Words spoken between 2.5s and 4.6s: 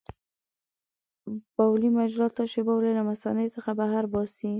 بولې له مثانې څخه بهر باسي.